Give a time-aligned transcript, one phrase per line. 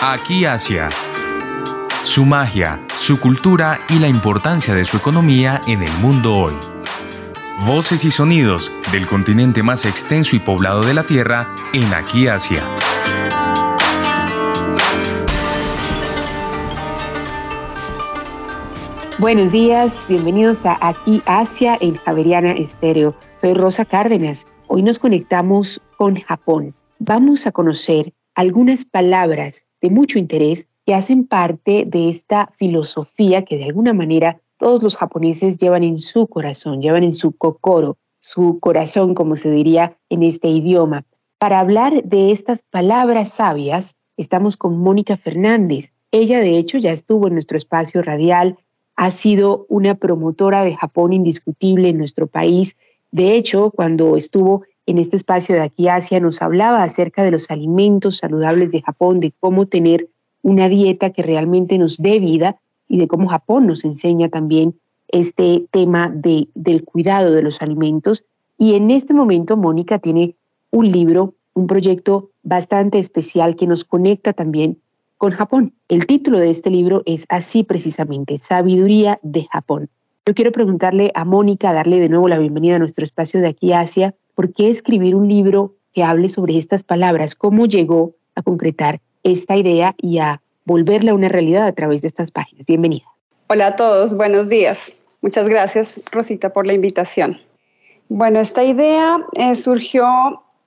[0.00, 0.90] Aquí Asia.
[2.04, 6.54] Su magia, su cultura y la importancia de su economía en el mundo hoy.
[7.66, 12.62] Voces y sonidos del continente más extenso y poblado de la Tierra en Aquí Asia.
[19.18, 23.16] Buenos días, bienvenidos a Aquí Asia en Javeriana Estéreo.
[23.40, 24.46] Soy Rosa Cárdenas.
[24.68, 26.76] Hoy nos conectamos con Japón.
[27.00, 33.58] Vamos a conocer algunas palabras de mucho interés que hacen parte de esta filosofía que
[33.58, 38.58] de alguna manera todos los japoneses llevan en su corazón, llevan en su kokoro, su
[38.58, 41.04] corazón, como se diría en este idioma.
[41.38, 45.92] Para hablar de estas palabras sabias, estamos con Mónica Fernández.
[46.10, 48.58] Ella, de hecho, ya estuvo en nuestro espacio radial
[48.98, 52.76] ha sido una promotora de Japón indiscutible en nuestro país.
[53.12, 57.50] De hecho, cuando estuvo en este espacio de aquí Asia, nos hablaba acerca de los
[57.50, 60.08] alimentos saludables de Japón, de cómo tener
[60.40, 65.66] una dieta que realmente nos dé vida y de cómo Japón nos enseña también este
[65.72, 68.24] tema de, del cuidado de los alimentos.
[68.56, 70.36] Y en este momento Mónica tiene
[70.70, 74.78] un libro, un proyecto bastante especial que nos conecta también
[75.18, 75.74] con Japón.
[75.88, 79.90] El título de este libro es así precisamente, Sabiduría de Japón.
[80.24, 83.74] Yo quiero preguntarle a Mónica, darle de nuevo la bienvenida a nuestro espacio de aquí
[83.74, 87.34] Asia, ¿por qué escribir un libro que hable sobre estas palabras?
[87.34, 92.30] ¿Cómo llegó a concretar esta idea y a volverla una realidad a través de estas
[92.30, 92.64] páginas?
[92.64, 93.02] Bienvenida.
[93.48, 94.96] Hola a todos, buenos días.
[95.22, 97.40] Muchas gracias, Rosita, por la invitación.
[98.08, 100.06] Bueno, esta idea eh, surgió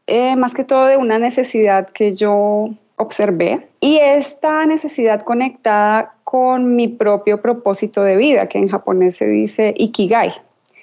[0.06, 2.66] eh, más que todo de una necesidad que yo
[2.98, 9.30] observé y esta necesidad conectada con mi propio propósito de vida, que en japonés se
[9.30, 10.34] dice ikigai,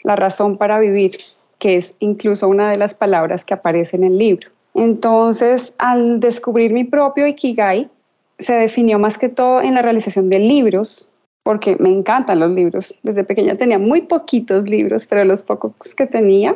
[0.05, 1.19] la razón para vivir,
[1.59, 4.51] que es incluso una de las palabras que aparece en el libro.
[4.75, 7.89] Entonces, al descubrir mi propio ikigai,
[8.39, 11.11] se definió más que todo en la realización de libros,
[11.43, 12.95] porque me encantan los libros.
[13.03, 16.55] Desde pequeña tenía muy poquitos libros, pero los pocos que tenía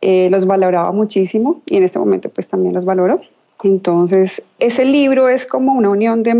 [0.00, 3.20] eh, los valoraba muchísimo y en este momento pues también los valoro.
[3.64, 6.32] Entonces, ese libro es como una unión de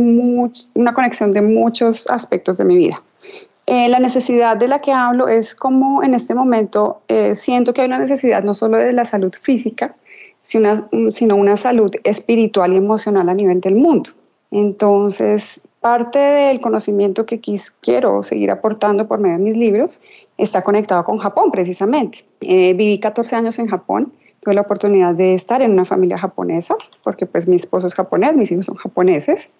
[0.74, 3.02] una conexión de muchos aspectos de mi vida.
[3.70, 7.82] Eh, la necesidad de la que hablo es como en este momento eh, siento que
[7.82, 9.94] hay una necesidad no solo de la salud física,
[10.40, 14.08] sino una, sino una salud espiritual y emocional a nivel del mundo.
[14.50, 17.42] Entonces, parte del conocimiento que
[17.82, 20.00] quiero seguir aportando por medio de mis libros
[20.38, 22.24] está conectado con Japón precisamente.
[22.40, 26.74] Eh, viví 14 años en Japón tuve la oportunidad de estar en una familia japonesa,
[27.04, 29.52] porque pues mi esposo es japonés, mis hijos son japoneses,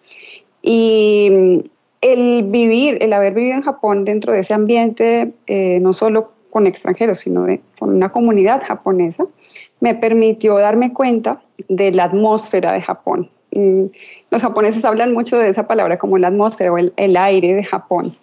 [0.63, 1.71] y
[2.01, 6.67] el vivir, el haber vivido en Japón dentro de ese ambiente, eh, no solo con
[6.67, 7.47] extranjeros, sino
[7.79, 9.27] con una comunidad japonesa,
[9.81, 13.31] me permitió darme cuenta de la atmósfera de Japón.
[13.53, 13.87] Mm,
[14.31, 18.17] los japoneses hablan mucho de esa palabra como la atmósfera o el, aire de Japón.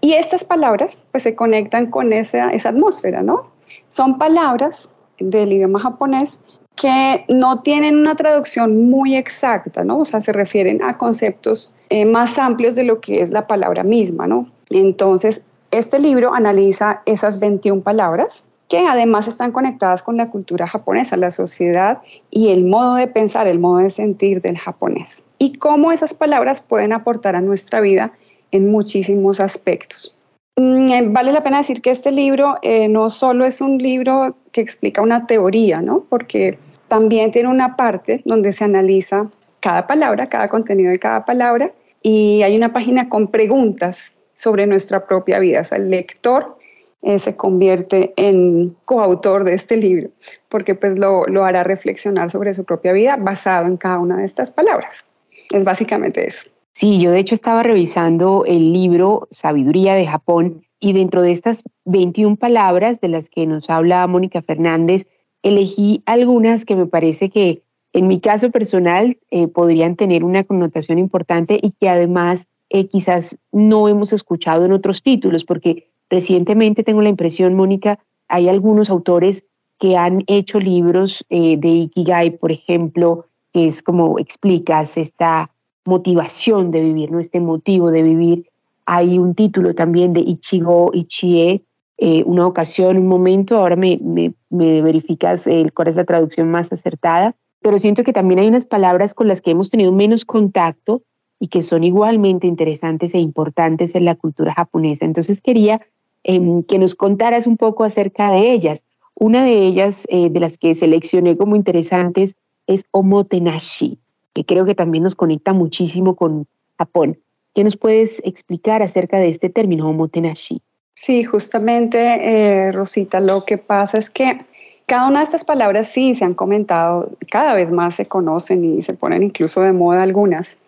[0.00, 3.50] Y estas palabras pues se conectan con esa atmósfera, ¿no?
[3.88, 6.40] Son palabras del idioma japonés
[6.76, 9.98] que no tienen una traducción muy exacta, ¿no?
[9.98, 13.84] O sea, se refieren a conceptos eh, más amplios de lo que es la palabra
[13.84, 14.46] misma, ¿no?
[14.70, 21.16] Entonces, este libro analiza esas 21 palabras que además están conectadas con la cultura japonesa,
[21.16, 21.98] la sociedad
[22.30, 25.22] y el modo de pensar, el modo de sentir del japonés.
[25.38, 28.12] Y cómo esas palabras pueden aportar a nuestra vida
[28.50, 30.22] en muchísimos aspectos.
[30.56, 34.36] Mm, eh, vale la pena decir que este libro eh, no solo es un libro
[34.52, 36.06] que explica una teoría, ¿no?
[36.08, 41.72] Porque también tiene una parte donde se analiza cada palabra, cada contenido de cada palabra,
[42.02, 45.62] y hay una página con preguntas sobre nuestra propia vida.
[45.62, 46.56] O sea, el lector
[47.02, 50.10] eh, se convierte en coautor de este libro,
[50.48, 54.24] porque pues lo, lo hará reflexionar sobre su propia vida basado en cada una de
[54.24, 55.06] estas palabras.
[55.50, 56.53] Es básicamente eso.
[56.76, 61.62] Sí, yo de hecho estaba revisando el libro Sabiduría de Japón y dentro de estas
[61.84, 65.06] 21 palabras de las que nos habla Mónica Fernández,
[65.44, 67.62] elegí algunas que me parece que
[67.92, 73.38] en mi caso personal eh, podrían tener una connotación importante y que además eh, quizás
[73.52, 79.46] no hemos escuchado en otros títulos, porque recientemente tengo la impresión, Mónica, hay algunos autores
[79.78, 85.53] que han hecho libros eh, de Ikigai, por ejemplo, que es como explicas esta
[85.84, 87.20] motivación de vivir, ¿no?
[87.20, 88.50] Este motivo de vivir.
[88.86, 91.64] Hay un título también de Ichigo Ichie,
[91.96, 96.72] eh, una ocasión, un momento, ahora me, me, verificas el, cuál es la traducción más
[96.72, 101.02] acertada, pero siento que también hay unas palabras con las que hemos tenido menos contacto
[101.38, 105.04] y que son igualmente interesantes e importantes en la cultura japonesa.
[105.04, 105.80] Entonces quería
[106.24, 108.84] em, que nos contaras un poco acerca de ellas.
[109.14, 112.36] Una de ellas, eh, de las que seleccioné como interesantes,
[112.66, 113.98] es omotenashi.
[114.34, 116.46] Que creo que también nos conecta muchísimo con
[116.76, 117.18] Japón.
[117.54, 120.60] ¿Qué nos puedes explicar acerca de este término omotenashi?
[120.94, 124.44] Sí, justamente, eh, Rosita, lo que pasa es que
[124.86, 128.82] cada una de estas palabras sí se han comentado, cada vez más se conocen y
[128.82, 130.58] se ponen incluso de moda algunas.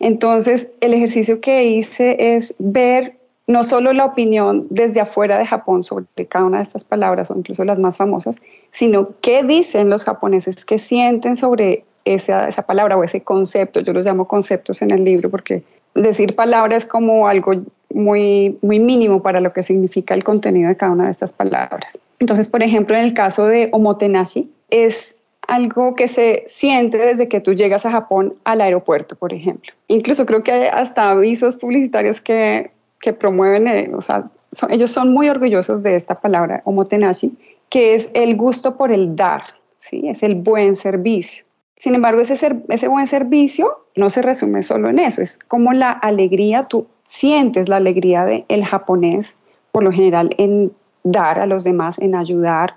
[0.00, 3.16] Entonces, el ejercicio que hice es ver
[3.46, 7.36] no solo la opinión desde afuera de Japón sobre cada una de estas palabras o
[7.36, 8.40] incluso las más famosas,
[8.70, 13.80] sino qué dicen los japoneses, qué sienten sobre esa, esa palabra o ese concepto.
[13.80, 15.62] Yo los llamo conceptos en el libro porque
[15.94, 17.54] decir palabras es como algo
[17.92, 21.98] muy, muy mínimo para lo que significa el contenido de cada una de estas palabras.
[22.18, 27.40] Entonces, por ejemplo, en el caso de omotenashi, es algo que se siente desde que
[27.40, 29.72] tú llegas a Japón al aeropuerto, por ejemplo.
[29.88, 32.70] Incluso creo que hay hasta avisos publicitarios que
[33.04, 34.24] que promueven, eh, o sea,
[34.70, 37.36] ellos son muy orgullosos de esta palabra, omotenashi,
[37.68, 39.42] que es el gusto por el dar,
[39.76, 40.08] ¿sí?
[40.08, 41.44] es el buen servicio.
[41.84, 45.90] Sin embargo, ese, ese buen servicio no se resume solo en eso, es como la
[45.90, 49.38] alegría, tú sientes la alegría del el japonés,
[49.70, 50.72] por lo general, en
[51.02, 52.76] dar a los demás, en ayudar,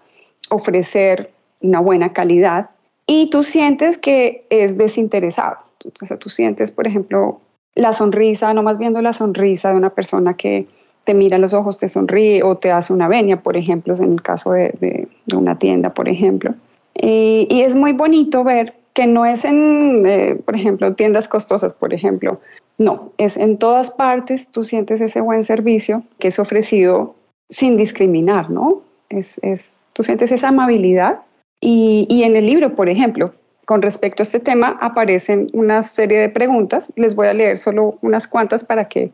[0.49, 1.31] ofrecer
[1.61, 2.71] una buena calidad,
[3.05, 5.55] y tú sientes que es desinteresado.
[6.01, 7.39] O sea, tú sientes, por ejemplo,
[7.75, 10.65] la sonrisa, nomás viendo la sonrisa de una persona que
[11.05, 14.11] te mira en los ojos, te sonríe o te hace una venia, por ejemplo, en
[14.11, 16.53] el caso de, una tienda, por ejemplo.
[16.93, 21.93] Y, es muy bonito ver que no es en, eh, por ejemplo, tiendas costosas, por
[21.93, 22.41] ejemplo.
[22.79, 27.13] No, es en todas partes tú sientes ese buen servicio que es ofrecido
[27.47, 28.81] sin discriminar, ¿no?
[29.09, 31.19] Es, es, tú sientes esa amabilidad.
[31.61, 33.27] Y, y en el libro, por ejemplo,
[33.65, 36.91] con respecto a este tema aparecen una serie de preguntas.
[36.95, 39.11] Les voy a leer solo unas cuantas para que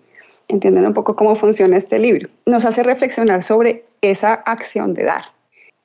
[0.48, 2.30] entiendan un poco cómo funciona este libro.
[2.46, 5.24] Nos hace reflexionar sobre esa acción de dar.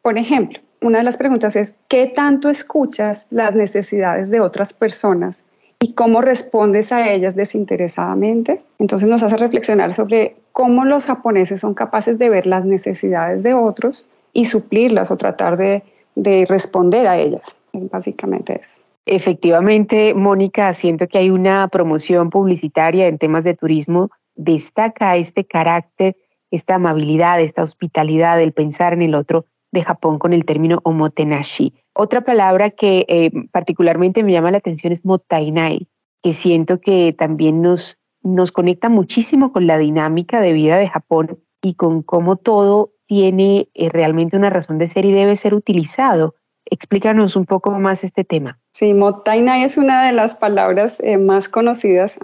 [0.03, 5.45] Por ejemplo, una de las preguntas es, ¿qué tanto escuchas las necesidades de otras personas
[5.81, 8.63] y cómo respondes a ellas desinteresadamente?
[8.79, 13.55] Entonces nos hace reflexionar sobre cómo los japoneses son capaces de ver las necesidades de
[13.55, 15.83] otros y suplirlas o tratar de,
[16.15, 17.61] de responder a ellas.
[17.73, 18.81] Es básicamente eso.
[19.07, 26.15] Efectivamente, Mónica, siento que hay una promoción publicitaria en temas de turismo, destaca este carácter,
[26.51, 31.75] esta amabilidad, esta hospitalidad, el pensar en el otro de Japón con el término omotenashi.
[31.95, 35.89] Otra palabra que eh, particularmente me llama la atención es motainai,
[36.23, 41.39] que siento que también nos, nos conecta muchísimo con la dinámica de vida de Japón
[41.63, 46.35] y con cómo todo tiene eh, realmente una razón de ser y debe ser utilizado
[46.71, 48.59] Explícanos un poco más este tema.
[48.73, 52.19] Sí, Mottainai es una de las palabras eh, más conocidas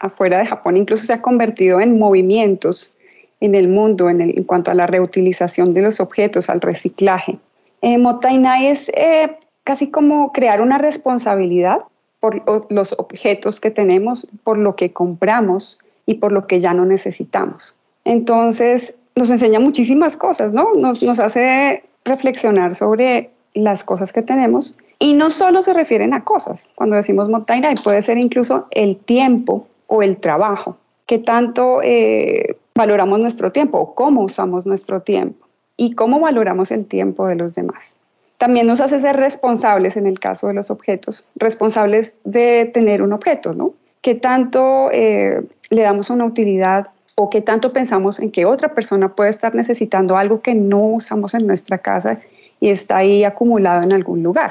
[0.00, 2.96] afuera de Japón, incluso se ha convertido en movimientos
[3.40, 7.38] en el mundo en, en cuanto a la reutilización de los objetos, al reciclaje.
[7.82, 11.80] Eh, Mottainai es eh, casi como crear una responsabilidad
[12.20, 16.86] por los objetos que tenemos, por lo que compramos y por lo que ya no
[16.86, 17.76] necesitamos.
[18.06, 20.72] Entonces, nos enseña muchísimas cosas, ¿no?
[20.74, 24.78] Nos, nos hace reflexionar sobre las cosas que tenemos.
[24.98, 26.70] Y no solo se refieren a cosas.
[26.74, 30.78] Cuando decimos Mottainai, puede ser incluso el tiempo o el trabajo.
[31.06, 35.46] ¿Qué tanto eh, valoramos nuestro tiempo o cómo usamos nuestro tiempo?
[35.76, 37.96] Y cómo valoramos el tiempo de los demás.
[38.38, 43.12] También nos hace ser responsables en el caso de los objetos, responsables de tener un
[43.12, 43.72] objeto, ¿no?
[44.02, 49.14] ¿Qué tanto eh, le damos una utilidad o qué tanto pensamos en que otra persona
[49.14, 52.20] puede estar necesitando algo que no usamos en nuestra casa
[52.60, 54.50] y está ahí acumulado en algún lugar.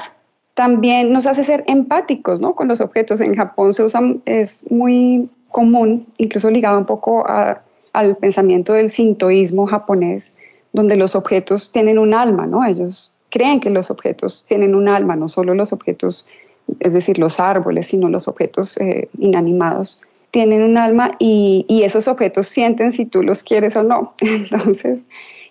[0.54, 2.54] También nos hace ser empáticos ¿no?
[2.54, 3.20] con los objetos.
[3.20, 7.24] En Japón se usa, es muy común, incluso ligado un poco
[7.94, 10.36] al pensamiento del sintoísmo japonés,
[10.72, 12.64] donde los objetos tienen un alma, ¿no?
[12.64, 16.26] Ellos creen que los objetos tienen un alma, no solo los objetos,
[16.80, 22.08] es decir, los árboles, sino los objetos eh, inanimados tienen un alma y, y, esos
[22.08, 24.14] objetos sienten si tú los quieres o no.
[24.20, 25.00] Entonces,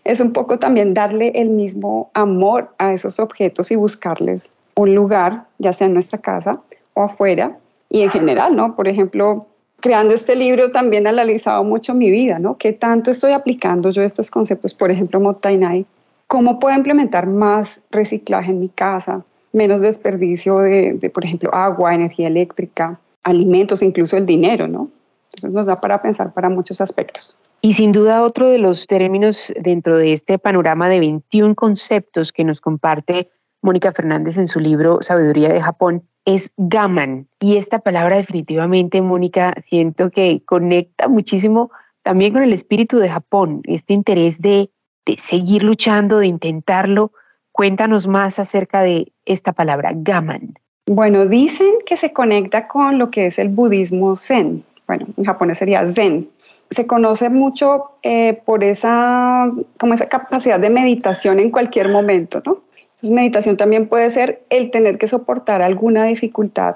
[0.03, 5.45] es un poco también darle el mismo amor a esos objetos y buscarles un lugar,
[5.57, 6.51] ya sea en nuestra casa
[6.95, 7.57] o afuera,
[7.89, 8.75] y en general, ¿no?
[8.75, 9.47] Por ejemplo,
[9.83, 12.57] creando este libro también he analizado mucho mi vida, ¿no?
[12.57, 14.73] ¿Qué tanto estoy aplicando yo estos conceptos?
[14.73, 15.85] Por ejemplo, Mottainai,
[16.27, 19.25] ¿cómo puedo implementar más reciclaje en mi casa?
[19.51, 24.89] Menos desperdicio de, de, por ejemplo, agua, energía eléctrica, alimentos, incluso el dinero, ¿no?
[25.25, 27.37] Entonces nos da para pensar para muchos aspectos.
[27.61, 32.45] Y sin duda otro de los términos dentro de este panorama de 21 conceptos que
[32.45, 33.31] nos comparte
[33.63, 37.27] Mónica Fernández en su libro Sabiduría de Japón es gaman.
[37.39, 41.71] Y esta palabra definitivamente, Mónica, siento que conecta muchísimo
[42.03, 44.69] también con el espíritu de Japón, este interés de,
[45.05, 47.13] de seguir luchando, de intentarlo.
[47.53, 50.55] Cuéntanos más acerca de esta palabra, gaman.
[50.85, 54.65] Bueno, dicen que se conecta con lo que es el budismo zen.
[54.85, 56.29] Bueno, en japonés sería zen.
[56.69, 62.63] Se conoce mucho eh, por esa, como esa capacidad de meditación en cualquier momento, ¿no?
[63.03, 66.75] Meditación también puede ser el tener que soportar alguna dificultad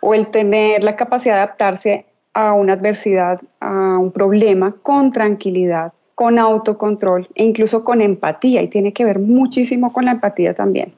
[0.00, 2.04] o el tener la capacidad de adaptarse
[2.34, 8.62] a una adversidad, a un problema con tranquilidad, con autocontrol e incluso con empatía.
[8.62, 10.92] Y tiene que ver muchísimo con la empatía también.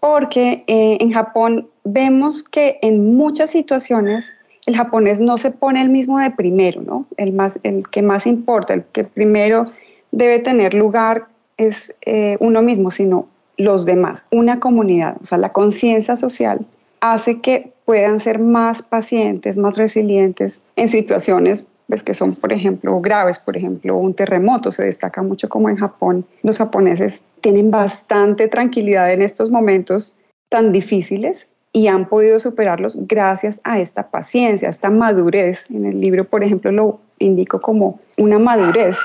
[0.00, 4.32] Porque eh, en Japón vemos que en muchas situaciones
[4.66, 7.06] el japonés no se pone el mismo de primero, ¿no?
[7.16, 9.72] El, más, el que más importa, el que primero
[10.12, 13.26] debe tener lugar es eh, uno mismo, sino
[13.58, 15.18] los demás, una comunidad.
[15.20, 16.64] O sea, la conciencia social
[17.00, 23.00] hace que puedan ser más pacientes, más resilientes en situaciones pues, que son, por ejemplo,
[23.00, 26.26] graves, por ejemplo, un terremoto se destaca mucho como en Japón.
[26.42, 30.16] Los japoneses tienen bastante tranquilidad en estos momentos
[30.50, 35.70] tan difíciles y han podido superarlos gracias a esta paciencia, a esta madurez.
[35.70, 38.98] En el libro, por ejemplo, lo indico como una madurez.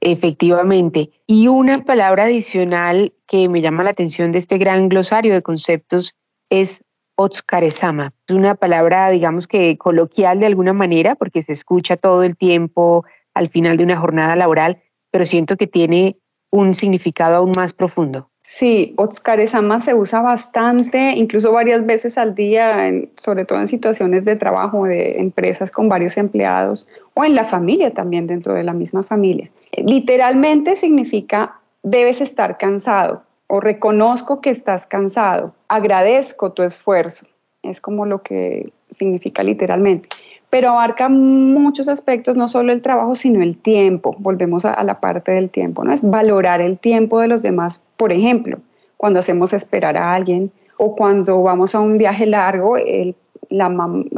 [0.00, 1.10] Efectivamente.
[1.26, 6.14] Y una palabra adicional que me llama la atención de este gran glosario de conceptos
[6.48, 6.82] es
[7.16, 8.14] Otsukaresama.
[8.26, 13.04] Es una palabra, digamos que coloquial de alguna manera, porque se escucha todo el tiempo
[13.34, 16.16] al final de una jornada laboral, pero siento que tiene
[16.50, 18.29] un significado aún más profundo.
[18.52, 24.34] Sí, Otsukaresama se usa bastante, incluso varias veces al día, sobre todo en situaciones de
[24.34, 29.04] trabajo de empresas con varios empleados o en la familia también, dentro de la misma
[29.04, 29.48] familia.
[29.76, 37.26] Literalmente significa debes estar cansado, o reconozco que estás cansado, agradezco tu esfuerzo,
[37.62, 40.08] es como lo que significa literalmente,
[40.50, 45.30] pero abarca muchos aspectos, no solo el trabajo, sino el tiempo, volvemos a, la parte
[45.32, 45.92] del tiempo, ¿no?
[45.92, 48.58] Es valorar el tiempo de los demás, por ejemplo,
[48.96, 53.14] cuando hacemos esperar a alguien o cuando vamos a un viaje largo, el,
[53.48, 53.70] la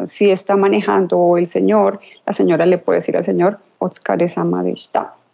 [0.07, 4.65] si está manejando o el señor, la señora le puede decir al señor, Otsukare-sama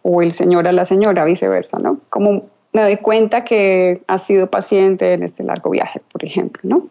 [0.01, 1.99] o el señor a la señora, viceversa, ¿no?
[2.09, 6.87] Como me doy cuenta que has sido paciente en este largo viaje, por ejemplo, ¿no?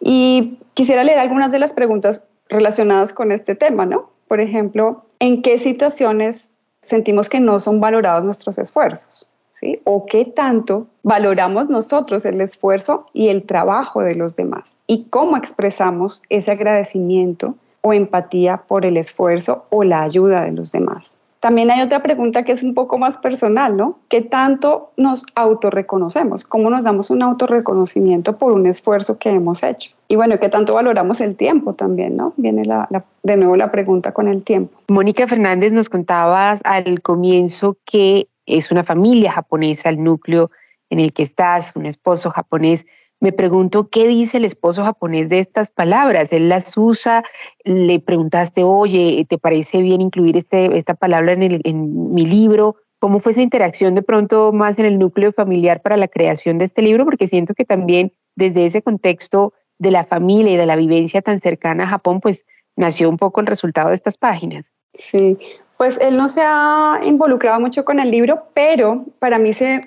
[0.00, 4.10] Y quisiera leer algunas de las preguntas relacionadas con este tema, ¿no?
[4.28, 9.30] Por ejemplo, ¿en qué situaciones sentimos que no son valorados nuestros esfuerzos?
[9.50, 9.80] ¿Sí?
[9.84, 14.78] ¿O qué tanto valoramos nosotros el esfuerzo y el trabajo de los demás?
[14.86, 20.72] ¿Y cómo expresamos ese agradecimiento o empatía por el esfuerzo o la ayuda de los
[20.72, 21.19] demás?
[21.40, 23.98] También hay otra pregunta que es un poco más personal, ¿no?
[24.08, 26.44] ¿Qué tanto nos autorreconocemos?
[26.44, 29.92] ¿Cómo nos damos un autorreconocimiento por un esfuerzo que hemos hecho?
[30.06, 32.34] Y bueno, ¿qué tanto valoramos el tiempo también, ¿no?
[32.36, 32.68] Viene
[33.22, 34.78] de nuevo la pregunta con el tiempo.
[34.90, 40.50] Mónica Fernández nos contabas al comienzo que es una familia japonesa, el núcleo
[40.90, 42.86] en el que estás, un esposo japonés
[43.20, 46.32] me pregunto qué dice el esposo japonés de estas palabras.
[46.32, 47.22] Él las usa,
[47.64, 52.76] le preguntaste, oye, ¿te parece bien incluir este, esta palabra en, en mi libro?
[52.98, 56.64] ¿Cómo fue esa interacción de pronto más en el núcleo familiar para la creación de
[56.64, 57.04] este libro?
[57.04, 61.38] Porque siento que también desde ese contexto de la familia y de la vivencia tan
[61.40, 62.44] cercana a Japón, pues
[62.76, 64.72] nació un poco el resultado de estas páginas.
[64.94, 65.38] Sí,
[65.80, 69.80] pues él no se ha involucrado mucho con el libro, pero para mí sí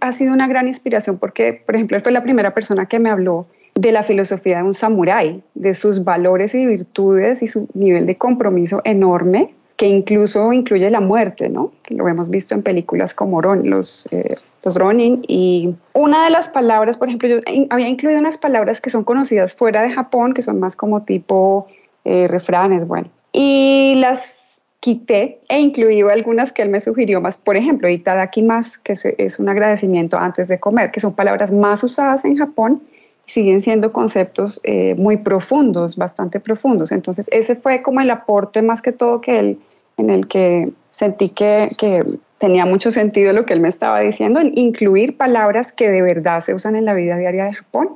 [0.00, 3.10] ha sido una gran inspiración porque, por ejemplo, él fue la primera persona que me
[3.10, 8.06] habló de la filosofía de un samurái, de sus valores y virtudes y su nivel
[8.06, 11.72] de compromiso enorme, que incluso incluye la muerte, ¿no?
[11.88, 15.24] lo hemos visto en películas como los, eh, los Ronin.
[15.26, 17.38] Y una de las palabras, por ejemplo, yo
[17.70, 21.66] había incluido unas palabras que son conocidas fuera de Japón, que son más como tipo
[22.04, 23.08] eh, refranes, bueno.
[23.32, 24.49] Y las
[24.80, 27.88] quité e incluí algunas que él me sugirió más, por ejemplo,
[28.44, 32.82] más que es un agradecimiento antes de comer, que son palabras más usadas en Japón
[33.26, 36.92] y siguen siendo conceptos eh, muy profundos, bastante profundos.
[36.92, 39.58] Entonces, ese fue como el aporte más que todo que él,
[39.98, 42.02] en el que sentí que, que
[42.38, 46.40] tenía mucho sentido lo que él me estaba diciendo, en incluir palabras que de verdad
[46.40, 47.90] se usan en la vida diaria de Japón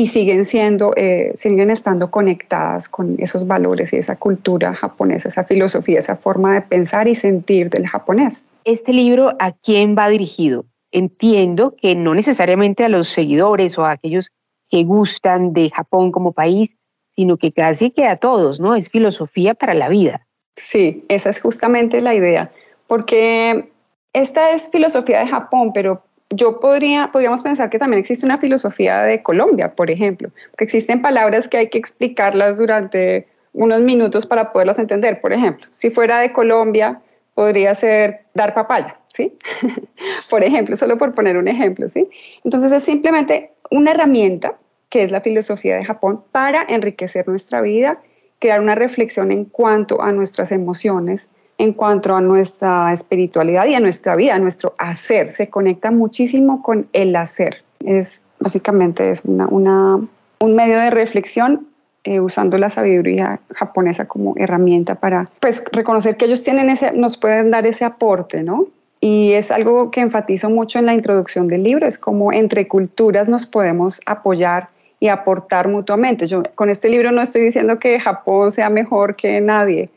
[0.00, 5.44] y siguen siendo, eh, siguen estando conectadas con esos valores y esa cultura japonesa, esa
[5.44, 8.48] filosofía, esa forma de pensar y sentir del japonés.
[8.64, 10.64] ¿Este libro a quién va dirigido?
[10.90, 14.30] Entiendo que no necesariamente a los seguidores o a aquellos
[14.70, 16.76] que gustan de Japón como país,
[17.14, 18.76] sino que casi que a todos, ¿no?
[18.76, 20.26] Es filosofía para la vida.
[20.56, 22.50] Sí, esa es justamente la idea,
[22.86, 23.70] porque
[24.14, 29.02] esta es filosofía de Japón, pero yo podría, podríamos pensar que también existe una filosofía
[29.02, 34.52] de Colombia, por ejemplo, porque existen palabras que hay que explicarlas durante unos minutos para
[34.52, 35.20] poderlas entender.
[35.20, 37.00] Por ejemplo, si fuera de Colombia,
[37.34, 39.34] podría ser dar papaya, ¿sí?
[40.30, 42.08] por ejemplo, solo por poner un ejemplo, ¿sí?
[42.44, 44.56] Entonces es simplemente una herramienta
[44.90, 48.02] que es la filosofía de Japón, para enriquecer nuestra vida,
[48.40, 51.30] crear una reflexión en cuanto a nuestras emociones,
[51.60, 55.30] en cuanto a nuestra espiritualidad y a nuestra vida, a nuestro hacer.
[55.30, 57.62] Se conecta muchísimo con el hacer.
[57.84, 59.96] Es básicamente es una,
[60.40, 61.66] un medio de reflexión
[62.04, 67.18] eh, usando la sabiduría japonesa como herramienta para pues, reconocer que ellos tienen ese, nos
[67.18, 68.68] pueden dar ese aporte, ¿no?
[69.02, 73.28] Y es algo que enfatizo mucho en la introducción del libro, es como entre culturas
[73.28, 76.26] nos podemos apoyar y aportar mutuamente.
[76.26, 79.90] Yo con este libro no estoy diciendo que Japón sea mejor que nadie,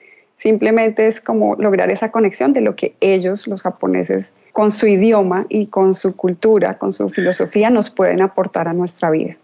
[0.43, 5.45] simplemente es como lograr esa conexión de lo que ellos, los japoneses, con su idioma
[5.47, 9.37] y con su cultura, con su filosofía, nos pueden aportar a nuestra vida.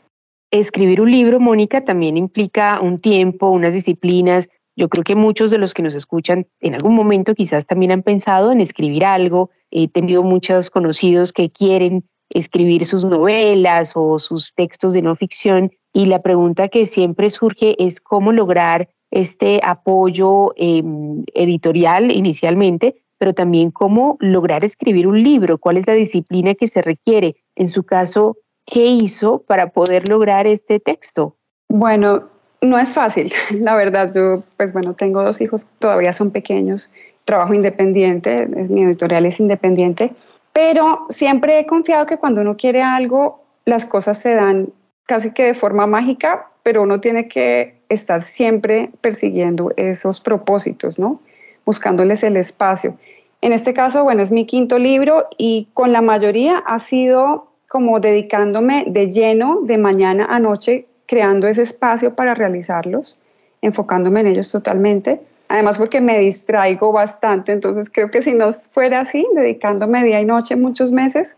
[0.51, 4.49] Escribir un libro, Mónica, también implica un tiempo, unas disciplinas.
[4.75, 8.03] Yo creo que muchos de los que nos escuchan en algún momento quizás también han
[8.03, 9.51] pensado en escribir algo.
[9.71, 15.71] He tenido muchos conocidos que quieren escribir sus novelas o sus textos de no ficción
[15.93, 23.33] y la pregunta que siempre surge es cómo lograr este apoyo em, editorial inicialmente, pero
[23.33, 27.35] también cómo lograr escribir un libro, cuál es la disciplina que se requiere.
[27.55, 28.37] En su caso,
[28.69, 31.35] ¿Qué hizo para poder lograr este texto?
[31.69, 32.29] Bueno,
[32.61, 34.11] no es fácil, la verdad.
[34.13, 36.93] Yo, pues bueno, tengo dos hijos, todavía son pequeños,
[37.25, 40.13] trabajo independiente, mi editorial es independiente,
[40.53, 44.69] pero siempre he confiado que cuando uno quiere algo, las cosas se dan
[45.05, 51.19] casi que de forma mágica, pero uno tiene que estar siempre persiguiendo esos propósitos, ¿no?
[51.65, 52.95] Buscándoles el espacio.
[53.41, 57.99] En este caso, bueno, es mi quinto libro y con la mayoría ha sido como
[57.99, 63.19] dedicándome de lleno de mañana a noche, creando ese espacio para realizarlos,
[63.63, 65.21] enfocándome en ellos totalmente.
[65.47, 70.25] Además porque me distraigo bastante, entonces creo que si no fuera así, dedicándome día y
[70.25, 71.35] noche muchos meses,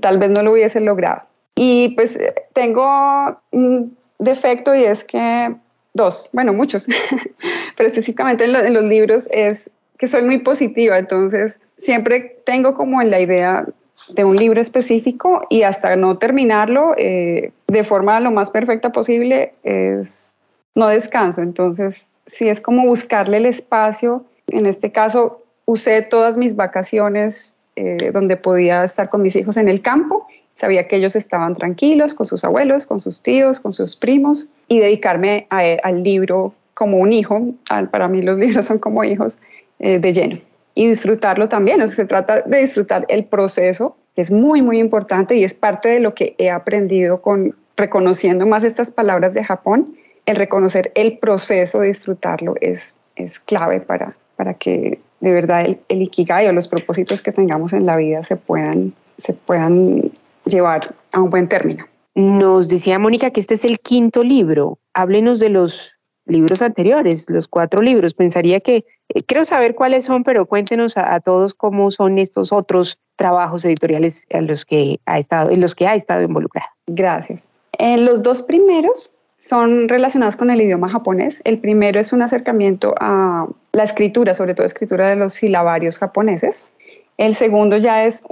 [0.00, 1.22] tal vez no lo hubiese logrado.
[1.54, 2.18] Y pues
[2.52, 5.54] tengo un defecto y es que,
[5.92, 6.86] dos, bueno, muchos,
[7.76, 13.10] pero específicamente en, los libros es que soy muy positiva, entonces siempre tengo como en
[13.10, 13.66] la idea
[14.08, 19.54] de un libro específico y hasta no terminarlo eh, de forma lo más perfecta posible
[19.62, 20.38] es
[20.74, 21.42] no descanso.
[21.42, 24.24] Entonces, si es como buscarle el espacio.
[24.48, 29.68] En este caso, usé todas mis vacaciones eh, donde podía estar con mis hijos en
[29.68, 30.26] el campo.
[30.54, 34.78] Sabía que ellos estaban tranquilos con sus abuelos, con sus tíos, con sus primos y
[34.78, 37.54] dedicarme al libro como un hijo.
[37.90, 39.40] Para mí los libros son como hijos
[39.80, 40.38] eh, de lleno
[40.74, 41.82] y disfrutarlo también.
[41.82, 45.88] O se trata de disfrutar el proceso, que es muy, muy importante y es parte
[45.88, 49.96] de lo que he aprendido con reconociendo más estas palabras de Japón.
[50.26, 56.02] El reconocer el proceso, disfrutarlo, es, es clave para, para que de verdad el, el
[56.02, 60.12] ikigai o los propósitos que tengamos en la vida se puedan, se puedan
[60.44, 61.84] llevar a un buen término.
[62.14, 64.78] Nos decía Mónica que este es el quinto libro.
[64.92, 68.14] Háblenos de los libros anteriores, los cuatro libros.
[68.14, 72.98] Pensaría que, eh, quiero saber cuáles son, pero cuéntenos a, todos cómo son estos otros
[73.16, 76.70] trabajos editoriales en los que ha estado, en los que ha estado involucrada.
[76.86, 77.48] Gracias.
[77.78, 81.42] Eh, los dos primeros son relacionados con el idioma japonés.
[81.44, 86.68] El primero es un acercamiento a la escritura, sobre todo escritura de los silabarios japoneses.
[87.16, 88.24] El segundo ya es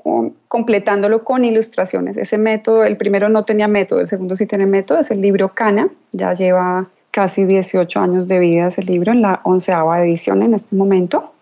[0.49, 2.17] completándolo con ilustraciones.
[2.17, 5.55] Ese método, el primero no tenía método, el segundo sí tiene método, es el libro
[5.55, 10.55] Kana, ya lleva casi 18 años de vida ese libro, en la onceava edición en
[10.55, 11.33] este momento.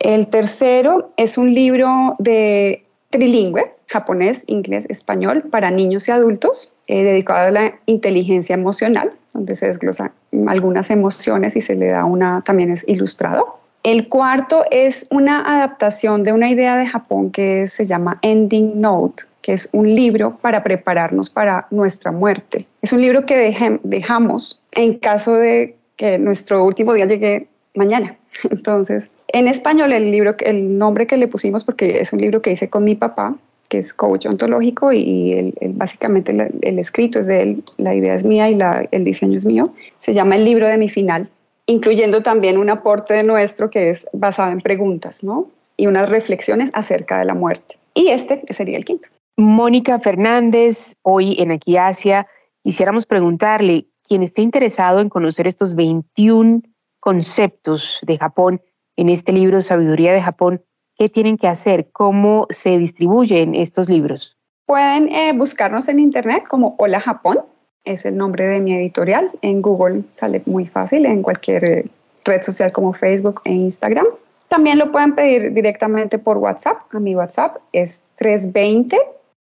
[0.00, 7.04] El tercero es un libro de trilingüe, japonés, inglés, español, para niños y adultos, eh,
[7.04, 10.12] dedicado a la inteligencia emocional, donde se desglosan
[10.46, 13.54] algunas emociones y se le da una, también es ilustrado.
[13.82, 19.24] El cuarto es una adaptación de una idea de Japón que se llama Ending Note,
[19.40, 22.66] que es un libro para prepararnos para nuestra muerte.
[22.82, 28.16] Es un libro que dejamos en caso de que nuestro último día llegue mañana.
[28.50, 32.50] Entonces, en español el libro, el nombre que le pusimos, porque es un libro que
[32.50, 33.36] hice con mi papá,
[33.68, 38.50] que es coach ontológico y básicamente el, escrito es de él, la idea es mía
[38.50, 38.58] y
[38.90, 39.64] el diseño es mío,
[39.98, 41.28] se llama El libro de mi final,
[41.68, 45.50] incluyendo también un aporte de nuestro que es basado en preguntas, ¿no?
[45.76, 47.78] Y unas reflexiones acerca de la muerte.
[47.94, 49.08] Y este sería el quinto.
[49.36, 52.26] Mónica Fernández, hoy en Aquí Asia,
[52.64, 56.62] quisiéramos preguntarle, quien esté interesado en conocer estos 21
[56.98, 58.62] conceptos de Japón
[58.96, 60.64] en este libro Sabiduría de Japón,
[60.96, 61.90] ¿qué tienen que hacer?
[61.92, 64.36] ¿Cómo se distribuyen estos libros?
[64.66, 67.44] Pueden eh, buscarnos en internet como Hola Japón,
[67.84, 69.30] es el nombre de mi editorial.
[69.42, 71.84] En Google sale muy fácil, en cualquier eh,
[72.24, 74.06] red social como Facebook e Instagram.
[74.48, 76.78] También lo pueden pedir directamente por WhatsApp.
[76.92, 78.98] A mi WhatsApp es 320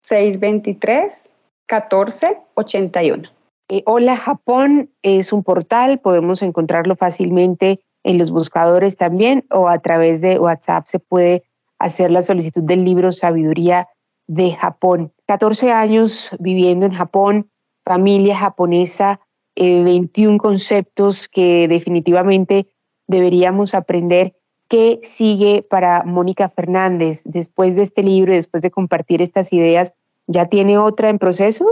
[0.04, 1.34] 623
[1.70, 3.30] 1481.
[3.70, 9.80] Eh, Hola Japón es un portal, podemos encontrarlo fácilmente en los buscadores también o a
[9.80, 11.44] través de WhatsApp se puede
[11.78, 13.88] hacer la solicitud del libro Sabiduría
[14.28, 15.12] de Japón.
[15.28, 17.50] 14 años viviendo en Japón,
[17.90, 19.20] familia japonesa,
[19.56, 22.68] 21 eh, conceptos que definitivamente
[23.08, 24.36] deberíamos aprender.
[24.68, 29.96] ¿Qué sigue para Mónica Fernández después de este libro y después de compartir estas ideas?
[30.28, 31.66] ¿Ya tiene otra en proceso?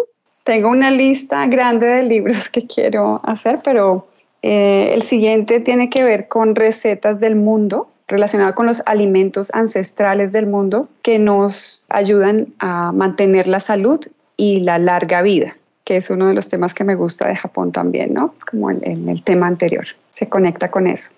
[0.44, 4.08] Tengo una lista grande de libros que quiero hacer, pero
[4.42, 10.32] eh, el siguiente tiene que ver con recetas del mundo relacionado con los alimentos ancestrales
[10.32, 14.00] del mundo que nos ayudan a mantener la salud
[14.36, 17.72] y la larga vida, que es uno de los temas que me gusta de Japón
[17.72, 18.34] también, ¿no?
[18.52, 21.12] Como en el tema anterior, se conecta con eso.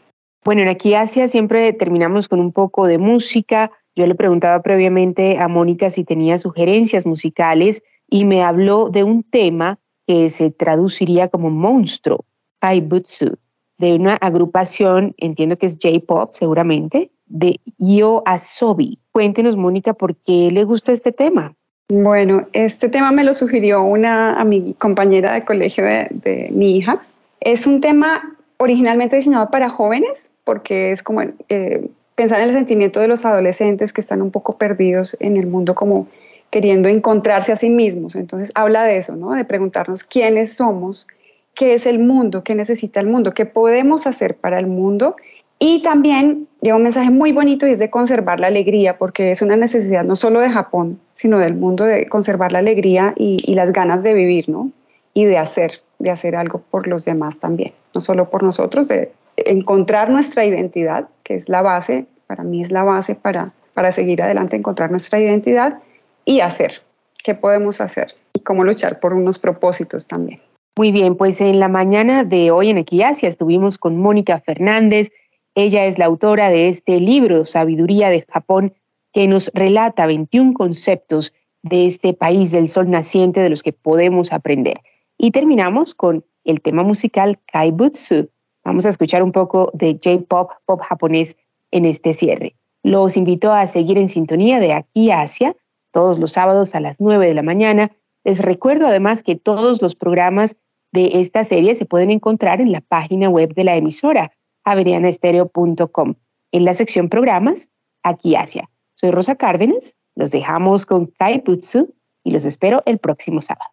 [0.46, 3.72] Bueno, en Aquí Asia siempre terminamos con un poco de música.
[3.96, 9.24] Yo le preguntaba previamente a Mónica si tenía sugerencias musicales y me habló de un
[9.24, 12.26] tema que se traduciría como monstruo,
[12.60, 13.40] Kaibutsu,
[13.80, 19.00] de una agrupación, entiendo que es J-Pop seguramente, de Yo Asobi.
[19.12, 21.56] Cuéntenos, Mónica, ¿por qué le gusta este tema?
[21.92, 27.02] Bueno, este tema me lo sugirió una mi compañera de colegio de, mi hija.
[27.40, 33.00] Es un tema originalmente diseñado para jóvenes, porque es como eh, pensar en el sentimiento
[33.00, 36.08] de los adolescentes que están un poco perdidos en el mundo como
[36.52, 38.16] queriendo encontrarse a sí mismos.
[38.16, 39.32] Entonces habla de eso, ¿no?
[39.32, 41.08] De preguntarnos quiénes somos,
[41.56, 45.16] qué es el mundo, qué necesita el mundo, qué podemos hacer para el mundo.
[45.60, 49.42] Y también lleva un mensaje muy bonito y es de conservar la alegría, porque es
[49.42, 53.74] una necesidad no solo de Japón, sino del mundo de conservar la alegría y, las
[53.74, 54.72] ganas de vivir, ¿no?
[55.14, 59.12] Y de hacer, de hacer algo por los demás también, no solo por nosotros, de
[59.36, 64.22] encontrar nuestra identidad, que es la base, para mí es la base para, para seguir
[64.22, 65.80] adelante, encontrar nuestra identidad
[66.24, 66.82] y hacer,
[67.24, 70.40] qué podemos hacer y cómo luchar por unos propósitos también.
[70.78, 75.10] Muy bien, pues en la mañana de hoy en Equiasia estuvimos con Mónica Fernández.
[75.56, 78.74] Ella es la autora de este libro, Sabiduría de Japón,
[79.12, 81.34] que nos relata 21 conceptos
[81.64, 84.80] de este país del sol naciente de los que podemos aprender.
[85.18, 88.30] Y terminamos con el tema musical Kaibutsu.
[88.64, 91.38] Vamos a escuchar un poco de J-pop, pop japonés
[91.72, 92.56] en este cierre.
[92.84, 95.56] Los invito a seguir en sintonía de aquí a Asia
[95.92, 97.92] todos los sábados a las 9 de la mañana.
[98.24, 100.58] Les recuerdo además que todos los programas
[100.92, 104.32] de esta serie se pueden encontrar en la página web de la emisora,
[104.72, 106.16] averianaestereo.com,
[106.52, 107.72] en la sección programas,
[108.04, 108.70] aquí Asia.
[108.94, 113.72] Soy Rosa Cárdenas, los dejamos con Kai Putsu y los espero el próximo sábado.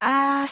[0.00, 0.44] Ah,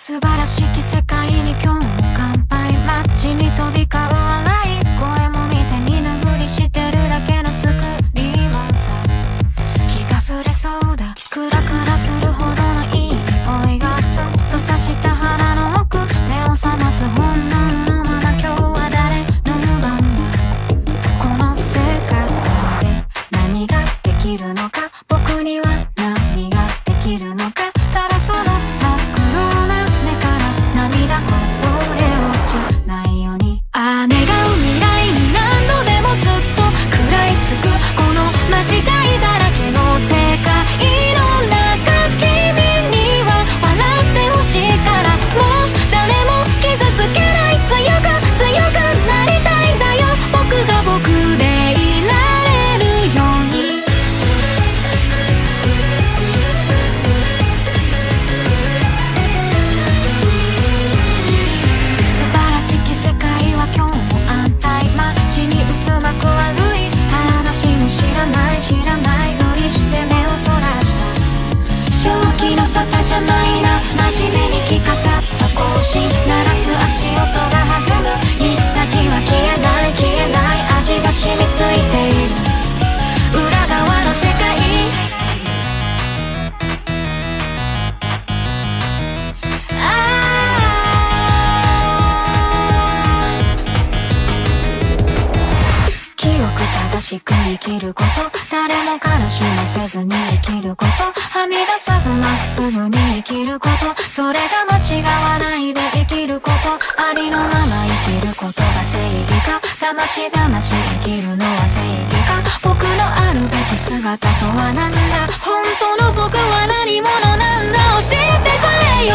[107.14, 110.72] りのまま生きることが正義か騙し騙し
[111.02, 119.14] 生きるのは正義か僕のあるべき姿とは何だ本当の僕は何者なんだ教えてくれよ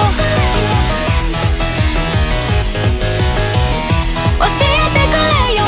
[4.39, 5.13] 教えてく
[5.47, 5.59] れよ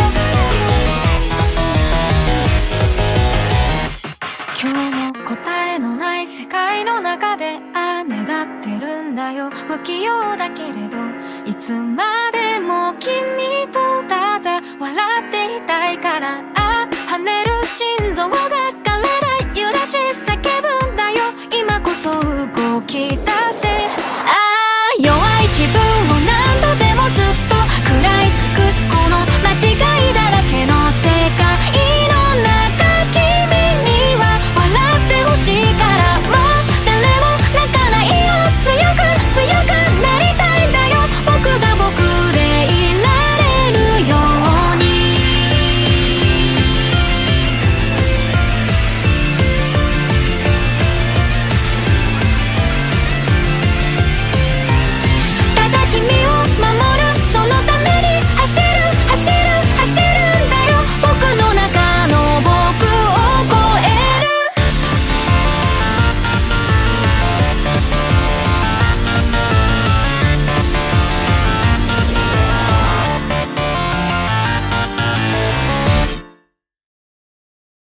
[4.62, 5.36] 今日も答
[5.68, 9.50] えのない世界の中でああ願ってるんだよ。
[9.50, 11.21] 不器用だけれど
[11.72, 12.04] つま
[12.34, 20.36] でも君とただ笑っていたいからあ跳ねる心臓が枯れない揺らし叫
[20.86, 21.24] ぶんだよ。
[21.50, 23.24] 今こそ動き出せ。
[23.24, 25.80] ああ弱い自分
[26.12, 27.56] を何度でもずっと
[27.88, 30.31] 食らい尽くすこの間違いだ